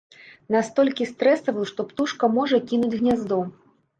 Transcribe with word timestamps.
Настолькі 0.53 1.07
стрэсавую, 1.09 1.67
што 1.73 1.85
птушка 1.91 2.31
можа 2.37 2.57
кінуць 2.71 2.93
гняздо. 2.99 3.39